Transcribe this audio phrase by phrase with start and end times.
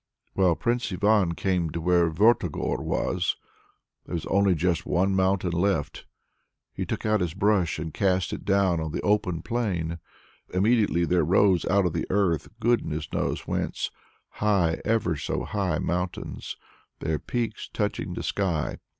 [0.33, 3.35] Well, Prince Ivan came to where Vertogor was.
[4.07, 6.07] There was only just one mountain left!
[6.73, 9.99] He took his brush and cast it down on the open plain.
[10.51, 13.91] Immediately there rose out of the earth, goodness knows whence,
[14.29, 16.57] high, ever so high mountains,
[16.97, 18.77] their peaks touching the sky.